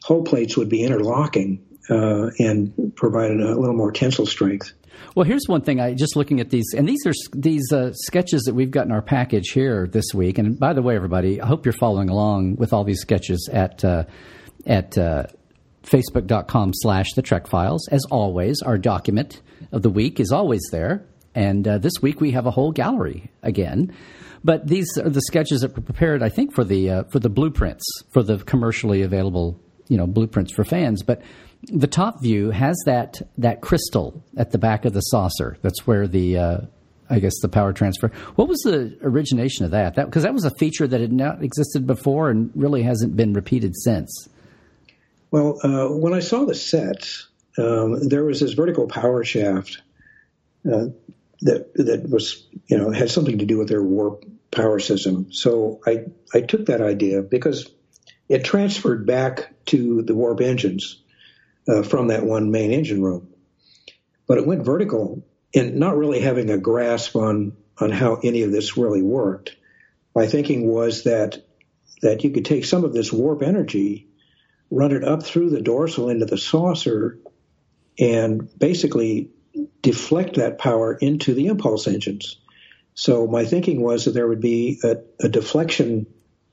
hull 0.04 0.22
plates 0.22 0.56
would 0.56 0.68
be 0.68 0.84
interlocking 0.84 1.64
uh, 1.90 2.30
and 2.38 2.92
provided 2.94 3.40
a 3.40 3.58
little 3.58 3.74
more 3.74 3.90
tensile 3.90 4.26
strength. 4.26 4.72
Well, 5.16 5.26
here's 5.26 5.46
one 5.48 5.62
thing. 5.62 5.80
I 5.80 5.94
just 5.94 6.14
looking 6.14 6.38
at 6.38 6.50
these, 6.50 6.72
and 6.76 6.88
these 6.88 7.04
are 7.04 7.12
these 7.34 7.72
uh, 7.72 7.92
sketches 7.94 8.42
that 8.42 8.54
we've 8.54 8.70
got 8.70 8.86
in 8.86 8.92
our 8.92 9.02
package 9.02 9.50
here 9.50 9.88
this 9.88 10.14
week. 10.14 10.38
And 10.38 10.56
by 10.56 10.72
the 10.72 10.82
way, 10.82 10.94
everybody, 10.94 11.40
I 11.40 11.46
hope 11.46 11.66
you're 11.66 11.72
following 11.72 12.10
along 12.10 12.56
with 12.56 12.72
all 12.72 12.84
these 12.84 13.00
sketches 13.00 13.48
at 13.52 13.84
uh, 13.84 14.04
at 14.66 14.96
uh, 14.96 15.24
facebook.com 15.84 16.72
slash 16.74 17.12
the 17.14 17.22
Trek 17.22 17.46
Files. 17.46 17.88
As 17.88 18.04
always, 18.10 18.60
our 18.62 18.78
document 18.78 19.42
of 19.72 19.82
the 19.82 19.90
week 19.90 20.20
is 20.20 20.32
always 20.32 20.62
there, 20.72 21.06
and 21.34 21.66
uh, 21.66 21.78
this 21.78 21.94
week 22.00 22.20
we 22.20 22.32
have 22.32 22.46
a 22.46 22.50
whole 22.50 22.72
gallery 22.72 23.30
again. 23.42 23.94
But 24.42 24.66
these 24.66 24.86
are 24.98 25.08
the 25.08 25.22
sketches 25.22 25.62
that 25.62 25.74
were 25.74 25.82
prepared, 25.82 26.22
I 26.22 26.28
think, 26.28 26.54
for 26.54 26.64
the 26.64 26.90
uh, 26.90 27.04
for 27.04 27.18
the 27.18 27.30
blueprints 27.30 27.84
for 28.12 28.22
the 28.22 28.38
commercially 28.38 29.02
available, 29.02 29.58
you 29.88 29.96
know, 29.96 30.06
blueprints 30.06 30.52
for 30.52 30.64
fans. 30.64 31.02
But 31.02 31.22
the 31.62 31.86
top 31.86 32.22
view 32.22 32.50
has 32.50 32.76
that 32.84 33.22
that 33.38 33.62
crystal 33.62 34.22
at 34.36 34.50
the 34.50 34.58
back 34.58 34.84
of 34.84 34.92
the 34.92 35.00
saucer. 35.00 35.56
That's 35.62 35.86
where 35.86 36.06
the 36.06 36.38
uh, 36.38 36.58
I 37.08 37.20
guess 37.20 37.34
the 37.40 37.48
power 37.48 37.72
transfer. 37.72 38.08
What 38.36 38.48
was 38.48 38.58
the 38.60 38.96
origination 39.02 39.64
of 39.64 39.70
that? 39.70 39.94
That 39.94 40.06
because 40.06 40.24
that 40.24 40.34
was 40.34 40.44
a 40.44 40.54
feature 40.58 40.86
that 40.86 41.00
had 41.00 41.12
not 41.12 41.42
existed 41.42 41.86
before 41.86 42.28
and 42.30 42.50
really 42.54 42.82
hasn't 42.82 43.16
been 43.16 43.32
repeated 43.32 43.74
since. 43.76 44.28
Well, 45.34 45.58
uh, 45.64 45.88
when 45.88 46.14
I 46.14 46.20
saw 46.20 46.44
the 46.44 46.54
set, 46.54 47.10
um, 47.58 48.08
there 48.08 48.24
was 48.24 48.38
this 48.38 48.52
vertical 48.52 48.86
power 48.86 49.24
shaft 49.24 49.82
uh, 50.64 50.90
that 51.40 51.74
that 51.74 52.08
was 52.08 52.46
you 52.68 52.78
know 52.78 52.92
had 52.92 53.10
something 53.10 53.38
to 53.38 53.44
do 53.44 53.58
with 53.58 53.68
their 53.68 53.82
warp 53.82 54.24
power 54.52 54.78
system. 54.78 55.32
So 55.32 55.80
I 55.84 56.04
I 56.32 56.42
took 56.42 56.66
that 56.66 56.80
idea 56.80 57.20
because 57.20 57.68
it 58.28 58.44
transferred 58.44 59.08
back 59.08 59.52
to 59.66 60.02
the 60.02 60.14
warp 60.14 60.40
engines 60.40 61.02
uh, 61.68 61.82
from 61.82 62.06
that 62.08 62.24
one 62.24 62.52
main 62.52 62.70
engine 62.70 63.02
room, 63.02 63.26
but 64.28 64.38
it 64.38 64.46
went 64.46 64.64
vertical 64.64 65.26
and 65.52 65.74
not 65.74 65.96
really 65.96 66.20
having 66.20 66.48
a 66.48 66.58
grasp 66.58 67.16
on 67.16 67.56
on 67.80 67.90
how 67.90 68.20
any 68.22 68.42
of 68.42 68.52
this 68.52 68.76
really 68.76 69.02
worked. 69.02 69.56
My 70.14 70.28
thinking 70.28 70.68
was 70.68 71.02
that 71.02 71.44
that 72.02 72.22
you 72.22 72.30
could 72.30 72.44
take 72.44 72.64
some 72.64 72.84
of 72.84 72.92
this 72.92 73.12
warp 73.12 73.42
energy, 73.42 74.06
run 74.70 74.92
it 74.92 75.04
up 75.04 75.22
through 75.22 75.50
the 75.50 75.60
dorsal 75.60 76.08
into 76.08 76.26
the 76.26 76.38
saucer, 76.38 77.18
and 77.98 78.48
basically 78.58 79.30
deflect 79.82 80.36
that 80.36 80.58
power 80.58 80.94
into 80.94 81.34
the 81.34 81.46
impulse 81.46 81.86
engines. 81.86 82.36
So 82.94 83.26
my 83.26 83.44
thinking 83.44 83.80
was 83.80 84.04
that 84.04 84.12
there 84.12 84.26
would 84.26 84.40
be 84.40 84.80
a, 84.82 84.96
a 85.20 85.28
deflection 85.28 86.06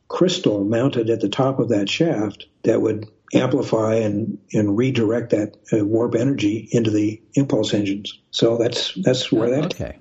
crystal 0.08 0.63
mounted 0.63 1.10
at 1.10 1.22
the 1.22 1.30
top 1.30 1.60
of 1.60 1.70
that 1.70 1.89
shaft 1.89 2.48
that 2.63 2.82
would 2.82 3.08
amplify 3.34 3.96
and, 3.96 4.39
and 4.51 4.77
redirect 4.77 5.30
that 5.30 5.56
uh, 5.72 5.86
warp 5.86 6.15
energy 6.15 6.68
into 6.72 6.91
the 6.91 7.22
impulse 7.34 7.74
engines. 7.74 8.20
So 8.32 8.58
that's 8.58 8.94
that's 8.96 9.32
where 9.32 9.51
that. 9.51 9.74
Okay. 9.74 9.98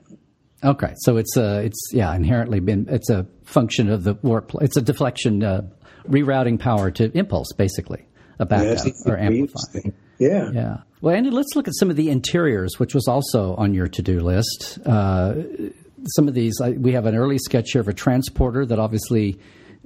Okay. 0.64 0.94
So 0.96 1.16
it's 1.16 1.36
a 1.36 1.60
it's 1.60 1.90
yeah 1.92 2.14
inherently 2.14 2.60
been 2.60 2.86
it's 2.90 3.08
a 3.08 3.26
function 3.44 3.88
of 3.88 4.04
the 4.04 4.14
warp. 4.14 4.52
It's 4.60 4.76
a 4.76 4.82
deflection, 4.82 5.42
uh, 5.42 5.62
rerouting 6.08 6.58
power 6.58 6.90
to 6.92 7.16
impulse, 7.16 7.52
basically 7.56 8.06
a 8.38 8.46
backup 8.46 8.84
yeah, 8.86 9.12
or 9.12 9.18
amplify. 9.18 9.90
Yeah. 10.18 10.50
Yeah. 10.52 10.76
Well, 11.00 11.14
Andy, 11.14 11.30
let's 11.30 11.54
look 11.56 11.66
at 11.66 11.74
some 11.78 11.90
of 11.90 11.96
the 11.96 12.10
interiors, 12.10 12.78
which 12.78 12.94
was 12.94 13.08
also 13.08 13.54
on 13.54 13.72
your 13.74 13.88
to 13.88 14.02
do 14.02 14.20
list. 14.20 14.78
Uh, 14.84 15.34
some 16.14 16.28
of 16.28 16.34
these, 16.34 16.54
we 16.76 16.92
have 16.92 17.06
an 17.06 17.14
early 17.14 17.38
sketch 17.38 17.72
here 17.72 17.80
of 17.80 17.88
a 17.88 17.94
transporter 17.94 18.66
that 18.66 18.78
obviously 18.78 19.38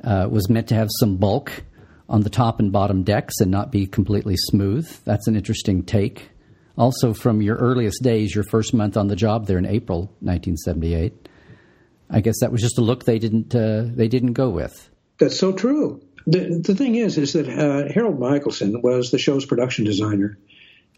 uh, 0.03 0.29
was 0.31 0.49
meant 0.49 0.69
to 0.69 0.75
have 0.75 0.89
some 0.99 1.17
bulk 1.17 1.65
on 2.09 2.23
the 2.23 2.31
top 2.31 2.61
and 2.61 2.73
bottom 2.73 3.03
decks 3.03 3.35
and 3.41 3.51
not 3.51 3.71
be 3.71 3.87
completely 3.87 4.37
smooth. 4.37 4.89
That's 5.05 5.27
an 5.29 5.37
interesting 5.37 5.85
take. 5.85 6.31
Also, 6.77 7.15
from 7.15 7.41
your 7.41 7.57
earliest 7.57 8.03
days, 8.03 8.35
your 8.35 8.45
first 8.45 8.75
month 8.75 8.97
on 8.97 9.07
the 9.07 9.17
job 9.17 9.47
there 9.47 9.59
in 9.59 9.67
April 9.67 10.13
1978, 10.21 11.29
I 12.11 12.21
guess 12.21 12.35
that 12.41 12.51
was 12.51 12.61
just 12.61 12.79
a 12.79 12.81
look 12.81 13.05
they 13.05 13.19
didn't 13.21 13.55
uh, 13.55 13.85
they 13.87 14.09
didn't 14.09 14.33
go 14.33 14.51
with. 14.51 14.91
That's 15.19 15.39
so 15.39 15.53
true. 15.53 16.03
The, 16.27 16.61
the 16.65 16.75
thing 16.75 16.95
is, 16.95 17.19
is 17.19 17.35
that 17.35 17.49
uh, 17.49 17.93
Harold 17.93 18.19
Michelson 18.19 18.81
was 18.81 19.11
the 19.11 19.19
show's 19.19 19.45
production 19.45 19.85
designer, 19.85 20.39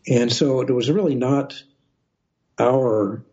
and 0.06 0.32
so 0.32 0.60
it 0.60 0.70
was 0.70 0.90
really 0.90 1.16
not 1.16 1.62
our 2.58 3.24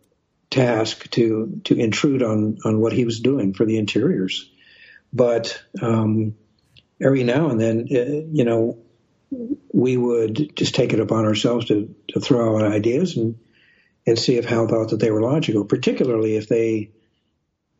task 0.50 1.10
to 1.10 1.60
to 1.64 1.74
intrude 1.76 2.22
on 2.22 2.58
on 2.64 2.80
what 2.80 2.92
he 2.92 3.04
was 3.04 3.20
doing 3.20 3.54
for 3.54 3.64
the 3.64 3.78
interiors. 3.78 4.50
But 5.12 5.62
um, 5.80 6.34
every 7.00 7.22
now 7.22 7.48
and 7.48 7.60
then, 7.60 7.86
uh, 7.90 8.26
you 8.32 8.44
know, 8.44 8.78
we 9.72 9.96
would 9.96 10.56
just 10.56 10.74
take 10.74 10.92
it 10.92 11.00
upon 11.00 11.24
ourselves 11.24 11.66
to, 11.66 11.94
to 12.08 12.20
throw 12.20 12.56
out 12.56 12.72
ideas 12.72 13.16
and 13.16 13.38
and 14.06 14.18
see 14.18 14.36
if 14.36 14.44
Hal 14.44 14.68
thought 14.68 14.90
that 14.90 15.00
they 15.00 15.10
were 15.10 15.22
logical, 15.22 15.64
particularly 15.64 16.36
if 16.36 16.48
they 16.48 16.90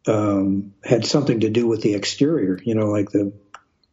um, 0.06 0.75
had 0.84 1.06
something 1.06 1.40
to 1.40 1.50
do 1.50 1.66
with 1.66 1.82
the 1.82 1.94
exterior, 1.94 2.58
you 2.62 2.75
know, 2.75 2.87
like 2.87 3.11
the 3.11 3.32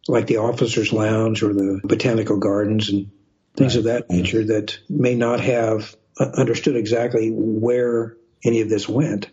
like 0.07 0.27
the 0.27 0.37
officers' 0.37 0.91
lounge 0.91 1.43
or 1.43 1.53
the 1.53 1.79
botanical 1.83 2.37
gardens 2.37 2.89
and 2.89 3.11
things 3.55 3.75
right. 3.75 3.79
of 3.79 3.83
that 3.85 4.09
nature 4.09 4.43
that 4.43 4.79
may 4.89 5.15
not 5.15 5.39
have 5.39 5.95
understood 6.19 6.75
exactly 6.75 7.29
where 7.31 8.15
any 8.43 8.61
of 8.61 8.69
this 8.69 8.87
went 8.89 9.29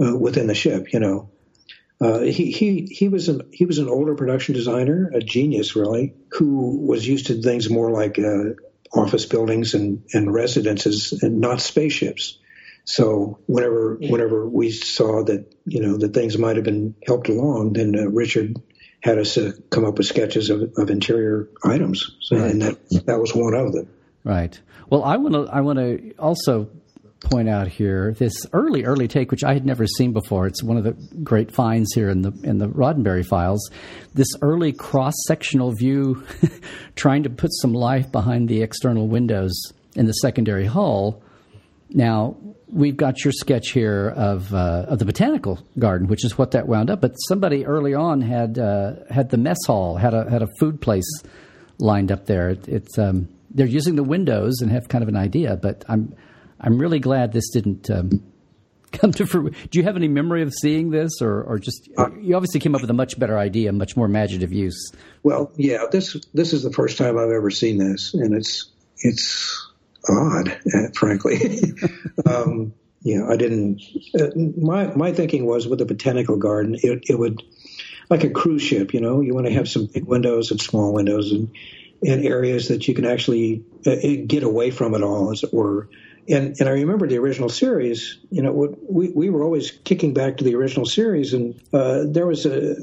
uh, 0.00 0.16
within 0.16 0.46
the 0.46 0.54
ship. 0.54 0.92
You 0.92 1.00
know, 1.00 1.30
uh, 2.00 2.20
he 2.20 2.50
he 2.50 2.82
he 2.90 3.08
was 3.08 3.28
an 3.28 3.42
he 3.52 3.64
was 3.64 3.78
an 3.78 3.88
older 3.88 4.14
production 4.14 4.54
designer, 4.54 5.10
a 5.14 5.20
genius 5.20 5.76
really, 5.76 6.14
who 6.32 6.86
was 6.86 7.06
used 7.06 7.28
to 7.28 7.40
things 7.40 7.70
more 7.70 7.90
like 7.90 8.18
uh, 8.18 8.54
office 8.92 9.26
buildings 9.26 9.74
and 9.74 10.04
and 10.12 10.32
residences 10.32 11.12
and 11.22 11.40
not 11.40 11.60
spaceships. 11.60 12.38
So 12.86 13.40
whenever 13.46 13.98
whenever 14.00 14.48
we 14.48 14.70
saw 14.70 15.24
that 15.24 15.52
you 15.66 15.80
know 15.80 15.98
that 15.98 16.14
things 16.14 16.38
might 16.38 16.56
have 16.56 16.64
been 16.64 16.94
helped 17.04 17.28
along, 17.28 17.72
then 17.74 17.94
uh, 17.98 18.08
Richard 18.08 18.56
had 19.00 19.18
us 19.18 19.36
uh, 19.36 19.52
come 19.70 19.84
up 19.84 19.98
with 19.98 20.06
sketches 20.06 20.50
of, 20.50 20.72
of 20.78 20.88
interior 20.88 21.48
items, 21.64 22.16
so, 22.20 22.36
right. 22.36 22.50
and 22.50 22.62
that 22.62 22.78
that 23.06 23.20
was 23.20 23.34
one 23.34 23.54
of 23.54 23.72
them. 23.72 23.88
Right. 24.22 24.58
Well, 24.88 25.02
I 25.02 25.16
want 25.16 25.34
to 25.34 25.52
I 25.52 25.60
want 25.60 25.80
to 25.80 26.14
also 26.16 26.70
point 27.18 27.48
out 27.48 27.66
here 27.66 28.14
this 28.18 28.46
early 28.52 28.84
early 28.84 29.08
take, 29.08 29.32
which 29.32 29.42
I 29.42 29.54
had 29.54 29.66
never 29.66 29.84
seen 29.88 30.12
before. 30.12 30.46
It's 30.46 30.62
one 30.62 30.76
of 30.76 30.84
the 30.84 30.92
great 31.24 31.50
finds 31.50 31.92
here 31.92 32.08
in 32.08 32.22
the 32.22 32.32
in 32.44 32.58
the 32.58 32.68
Roddenberry 32.68 33.26
files. 33.26 33.68
This 34.14 34.28
early 34.42 34.72
cross 34.72 35.14
sectional 35.26 35.72
view, 35.72 36.24
trying 36.94 37.24
to 37.24 37.30
put 37.30 37.50
some 37.52 37.72
life 37.72 38.12
behind 38.12 38.48
the 38.48 38.62
external 38.62 39.08
windows 39.08 39.60
in 39.96 40.06
the 40.06 40.12
secondary 40.12 40.66
hull. 40.66 41.20
Now 41.90 42.36
we've 42.68 42.96
got 42.96 43.24
your 43.24 43.32
sketch 43.32 43.70
here 43.70 44.12
of 44.16 44.52
uh, 44.52 44.86
of 44.88 44.98
the 44.98 45.04
botanical 45.04 45.58
garden, 45.78 46.08
which 46.08 46.24
is 46.24 46.36
what 46.36 46.52
that 46.52 46.66
wound 46.66 46.90
up. 46.90 47.00
But 47.00 47.12
somebody 47.28 47.64
early 47.64 47.94
on 47.94 48.20
had 48.20 48.58
uh, 48.58 48.94
had 49.10 49.30
the 49.30 49.38
mess 49.38 49.58
hall, 49.66 49.96
had 49.96 50.14
a 50.14 50.28
had 50.28 50.42
a 50.42 50.48
food 50.58 50.80
place 50.80 51.08
lined 51.78 52.10
up 52.10 52.26
there. 52.26 52.50
It, 52.50 52.68
it's 52.68 52.98
um, 52.98 53.28
they're 53.50 53.66
using 53.66 53.96
the 53.96 54.04
windows 54.04 54.60
and 54.60 54.70
have 54.70 54.88
kind 54.88 55.02
of 55.02 55.08
an 55.08 55.16
idea, 55.16 55.56
but 55.56 55.84
I'm 55.88 56.14
I'm 56.60 56.78
really 56.78 56.98
glad 56.98 57.32
this 57.32 57.50
didn't. 57.50 57.90
Um, 57.90 58.22
come 58.92 59.12
to 59.12 59.26
fruition. 59.26 59.68
Do 59.70 59.78
you 59.78 59.84
have 59.84 59.96
any 59.96 60.08
memory 60.08 60.42
of 60.42 60.54
seeing 60.54 60.90
this, 60.90 61.20
or, 61.20 61.42
or 61.42 61.58
just 61.58 61.88
uh, 61.98 62.08
you 62.20 62.36
obviously 62.36 62.60
came 62.60 62.74
up 62.74 62.80
with 62.80 62.88
a 62.88 62.94
much 62.94 63.18
better 63.18 63.36
idea, 63.36 63.72
much 63.72 63.96
more 63.96 64.06
imaginative 64.06 64.52
use? 64.52 64.92
Well, 65.22 65.52
yeah, 65.56 65.84
this 65.90 66.16
this 66.32 66.52
is 66.52 66.62
the 66.62 66.72
first 66.72 66.96
time 66.96 67.18
I've 67.18 67.30
ever 67.30 67.50
seen 67.50 67.78
this, 67.78 68.14
and 68.14 68.34
it's 68.34 68.70
it's 68.98 69.65
odd, 70.08 70.48
uh, 70.74 70.88
frankly. 70.94 71.38
um, 72.26 72.74
you 73.02 73.18
know, 73.18 73.30
I 73.30 73.36
didn't. 73.36 73.82
Uh, 74.18 74.30
my 74.60 74.86
my 74.94 75.12
thinking 75.12 75.46
was 75.46 75.68
with 75.68 75.80
a 75.80 75.84
botanical 75.84 76.36
garden, 76.36 76.76
it, 76.82 77.04
it 77.08 77.18
would 77.18 77.42
like 78.10 78.24
a 78.24 78.30
cruise 78.30 78.62
ship. 78.62 78.94
You 78.94 79.00
know, 79.00 79.20
you 79.20 79.34
want 79.34 79.46
to 79.46 79.52
have 79.52 79.68
some 79.68 79.86
big 79.86 80.04
windows 80.04 80.50
and 80.50 80.60
small 80.60 80.92
windows, 80.92 81.30
and 81.32 81.54
and 82.04 82.24
areas 82.24 82.68
that 82.68 82.88
you 82.88 82.94
can 82.94 83.06
actually 83.06 83.64
uh, 83.86 83.96
get 84.26 84.42
away 84.42 84.70
from 84.70 84.94
it 84.94 85.02
all, 85.02 85.30
as 85.30 85.42
it 85.42 85.52
were. 85.52 85.88
And 86.28 86.56
and 86.58 86.68
I 86.68 86.72
remember 86.72 87.06
the 87.06 87.18
original 87.18 87.48
series. 87.48 88.18
You 88.30 88.42
know, 88.42 88.76
we 88.88 89.10
we 89.10 89.30
were 89.30 89.44
always 89.44 89.70
kicking 89.70 90.14
back 90.14 90.38
to 90.38 90.44
the 90.44 90.56
original 90.56 90.86
series, 90.86 91.34
and 91.34 91.60
uh, 91.72 92.04
there 92.06 92.26
was 92.26 92.46
a 92.46 92.76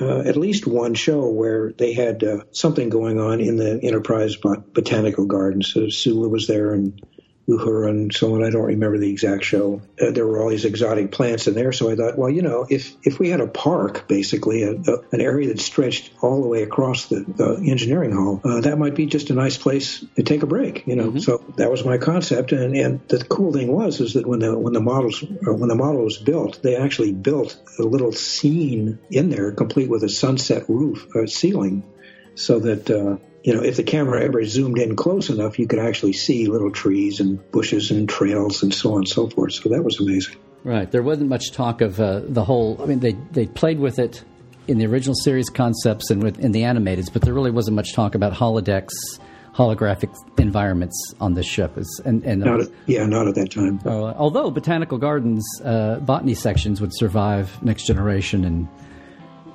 uh, 0.00 0.20
at 0.20 0.36
least 0.36 0.66
one 0.66 0.94
show 0.94 1.28
where 1.28 1.72
they 1.72 1.92
had 1.92 2.22
uh, 2.22 2.40
something 2.52 2.88
going 2.88 3.18
on 3.18 3.40
in 3.40 3.56
the 3.56 3.80
Enterprise 3.82 4.36
bot- 4.36 4.72
Botanical 4.72 5.26
Gardens. 5.26 5.72
So 5.72 5.88
Sulu 5.88 6.28
was 6.28 6.46
there, 6.46 6.72
and 6.72 7.00
Uhura 7.48 7.90
and 7.90 8.12
so 8.12 8.34
on. 8.34 8.44
I 8.44 8.50
don't 8.50 8.64
remember 8.64 8.98
the 8.98 9.10
exact 9.10 9.44
show. 9.44 9.80
Uh, 10.00 10.10
there 10.10 10.26
were 10.26 10.42
all 10.42 10.50
these 10.50 10.64
exotic 10.64 11.12
plants 11.12 11.46
in 11.46 11.54
there, 11.54 11.72
so 11.72 11.90
I 11.90 11.94
thought, 11.94 12.18
well, 12.18 12.28
you 12.28 12.42
know, 12.42 12.66
if 12.68 12.94
if 13.04 13.18
we 13.20 13.28
had 13.28 13.40
a 13.40 13.46
park, 13.46 14.08
basically 14.08 14.64
a, 14.64 14.72
a, 14.72 14.98
an 15.12 15.20
area 15.20 15.48
that 15.48 15.60
stretched 15.60 16.10
all 16.20 16.42
the 16.42 16.48
way 16.48 16.62
across 16.62 17.06
the, 17.06 17.20
the 17.20 17.70
engineering 17.70 18.12
hull, 18.12 18.40
uh, 18.44 18.60
that 18.62 18.78
might 18.78 18.96
be 18.96 19.06
just 19.06 19.30
a 19.30 19.34
nice 19.34 19.56
place 19.56 20.04
to 20.16 20.22
take 20.24 20.42
a 20.42 20.46
break, 20.46 20.86
you 20.86 20.96
know. 20.96 21.10
Mm-hmm. 21.10 21.18
So 21.18 21.44
that 21.56 21.70
was 21.70 21.84
my 21.84 21.98
concept, 21.98 22.50
and 22.52 22.76
and 22.76 23.00
the 23.08 23.24
cool 23.24 23.52
thing 23.52 23.68
was 23.68 24.00
is 24.00 24.14
that 24.14 24.26
when 24.26 24.40
the 24.40 24.58
when 24.58 24.72
the 24.72 24.80
models 24.80 25.22
when 25.22 25.68
the 25.68 25.76
model 25.76 26.02
was 26.02 26.18
built, 26.18 26.62
they 26.62 26.76
actually 26.76 27.12
built 27.12 27.56
a 27.78 27.82
little 27.82 28.12
scene 28.12 28.98
in 29.10 29.30
there, 29.30 29.52
complete 29.52 29.88
with 29.88 30.02
a 30.02 30.08
sunset 30.08 30.68
roof 30.68 31.14
uh, 31.14 31.26
ceiling, 31.26 31.84
so 32.34 32.58
that 32.58 32.90
uh, 32.90 33.18
you 33.46 33.54
know, 33.54 33.62
if 33.62 33.76
the 33.76 33.84
camera 33.84 34.24
ever 34.24 34.44
zoomed 34.44 34.76
in 34.76 34.96
close 34.96 35.30
enough, 35.30 35.56
you 35.56 35.68
could 35.68 35.78
actually 35.78 36.14
see 36.14 36.48
little 36.48 36.72
trees 36.72 37.20
and 37.20 37.38
bushes 37.52 37.92
and 37.92 38.08
trails 38.08 38.64
and 38.64 38.74
so 38.74 38.90
on 38.94 38.98
and 38.98 39.08
so 39.08 39.30
forth. 39.30 39.52
So 39.52 39.68
that 39.68 39.84
was 39.84 40.00
amazing. 40.00 40.34
Right. 40.64 40.90
There 40.90 41.04
wasn't 41.04 41.30
much 41.30 41.52
talk 41.52 41.80
of 41.80 42.00
uh, 42.00 42.22
the 42.24 42.42
whole. 42.42 42.82
I 42.82 42.86
mean, 42.86 42.98
they 42.98 43.12
they 43.30 43.46
played 43.46 43.78
with 43.78 44.00
it 44.00 44.24
in 44.66 44.78
the 44.78 44.86
original 44.86 45.14
series 45.14 45.48
concepts 45.48 46.10
and 46.10 46.24
with 46.24 46.40
in 46.40 46.50
the 46.50 46.62
animateds, 46.62 47.12
but 47.12 47.22
there 47.22 47.32
really 47.32 47.52
wasn't 47.52 47.76
much 47.76 47.94
talk 47.94 48.16
about 48.16 48.32
holodecks, 48.32 48.90
holographic 49.54 50.12
environments 50.38 51.14
on 51.20 51.34
this 51.34 51.46
ship. 51.46 51.78
It's, 51.78 52.00
and, 52.04 52.24
and 52.24 52.40
not 52.40 52.62
at, 52.62 52.68
yeah, 52.86 53.06
not 53.06 53.28
at 53.28 53.36
that 53.36 53.52
time. 53.52 53.78
Uh, 53.86 54.12
although 54.14 54.50
botanical 54.50 54.98
gardens, 54.98 55.46
uh, 55.64 56.00
botany 56.00 56.34
sections 56.34 56.80
would 56.80 56.92
survive 56.92 57.62
Next 57.62 57.86
Generation 57.86 58.44
and 58.44 58.66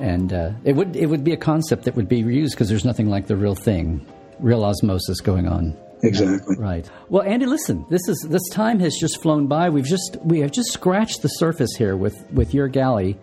and 0.01 0.33
uh, 0.33 0.51
it 0.63 0.73
would 0.73 0.95
it 0.95 1.07
would 1.07 1.23
be 1.23 1.31
a 1.31 1.37
concept 1.37 1.85
that 1.85 1.95
would 1.95 2.09
be 2.09 2.23
reused 2.23 2.51
because 2.51 2.69
there's 2.69 2.85
nothing 2.85 3.09
like 3.09 3.27
the 3.27 3.35
real 3.35 3.55
thing, 3.55 4.05
real 4.39 4.63
osmosis 4.63 5.21
going 5.21 5.47
on. 5.47 5.77
Exactly. 6.03 6.55
Right. 6.57 6.89
Well, 7.09 7.23
Andy, 7.23 7.45
listen. 7.45 7.85
This 7.89 8.07
is 8.07 8.25
this 8.27 8.47
time 8.49 8.79
has 8.79 8.97
just 8.97 9.21
flown 9.21 9.47
by. 9.47 9.69
We've 9.69 9.85
just 9.85 10.17
we 10.23 10.39
have 10.39 10.51
just 10.51 10.71
scratched 10.71 11.21
the 11.21 11.27
surface 11.27 11.75
here 11.77 11.95
with 11.95 12.25
with 12.31 12.53
your 12.53 12.67
galley. 12.67 13.17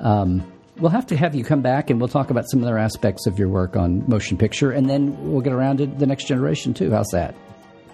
Um, 0.00 0.50
we'll 0.78 0.90
have 0.90 1.06
to 1.08 1.16
have 1.16 1.34
you 1.34 1.44
come 1.44 1.60
back 1.60 1.90
and 1.90 2.00
we'll 2.00 2.08
talk 2.08 2.30
about 2.30 2.48
some 2.48 2.62
other 2.62 2.78
aspects 2.78 3.26
of 3.26 3.38
your 3.38 3.48
work 3.48 3.76
on 3.76 4.08
motion 4.08 4.38
picture, 4.38 4.72
and 4.72 4.88
then 4.88 5.30
we'll 5.30 5.42
get 5.42 5.52
around 5.52 5.78
to 5.78 5.86
the 5.86 6.06
next 6.06 6.24
generation 6.24 6.72
too. 6.72 6.90
How's 6.90 7.08
that? 7.12 7.34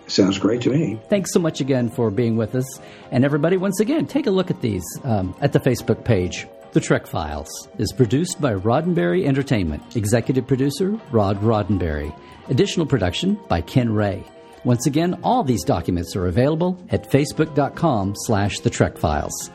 Sounds 0.07 0.39
great 0.39 0.63
to 0.63 0.71
me. 0.71 0.99
Thanks 1.11 1.33
so 1.33 1.41
much 1.41 1.61
again 1.61 1.91
for 1.91 2.11
being 2.11 2.37
with 2.37 2.55
us. 2.55 2.81
And 3.11 3.27
everybody, 3.27 3.59
once 3.59 3.79
again, 3.79 4.07
take 4.07 4.27
a 4.27 4.31
look 4.31 4.51
at 4.51 4.63
these 4.63 4.85
um, 5.05 5.35
at 5.41 5.53
the 5.53 5.61
Facebook 5.61 6.05
page. 6.05 6.47
The 6.73 6.81
Trek 6.81 7.07
Files 7.07 7.49
is 7.79 7.93
produced 7.93 8.41
by 8.41 8.53
Roddenberry 8.53 9.25
Entertainment. 9.25 9.97
Executive 9.97 10.47
producer, 10.47 10.91
Rod 11.11 11.41
Roddenberry. 11.41 12.15
Additional 12.49 12.87
production 12.87 13.39
by 13.49 13.63
Ken 13.63 13.93
Ray. 13.93 14.23
Once 14.65 14.87
again, 14.87 15.19
all 15.23 15.43
these 15.43 15.65
documents 15.65 16.15
are 16.15 16.27
available 16.27 16.79
at 16.91 17.11
facebook.com 17.11 18.13
slash 18.17 18.61
the 18.61 18.71
Trek 18.71 18.99
Files. 18.99 19.51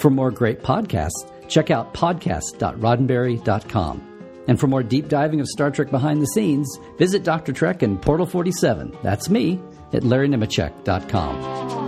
For 0.00 0.10
more 0.10 0.30
great 0.30 0.62
podcasts, 0.62 1.30
check 1.48 1.70
out 1.70 1.92
podcast.roddenberry.com. 1.92 4.04
And 4.48 4.58
for 4.58 4.66
more 4.66 4.82
deep 4.82 5.08
diving 5.08 5.40
of 5.40 5.48
Star 5.48 5.70
Trek 5.70 5.90
behind 5.90 6.22
the 6.22 6.26
scenes, 6.28 6.78
visit 6.96 7.24
Dr. 7.24 7.52
Trek 7.52 7.82
and 7.82 8.00
Portal 8.00 8.24
47. 8.24 8.96
That's 9.02 9.28
me 9.28 9.60
at 9.92 10.02
LarryNemecek.com. 10.02 11.87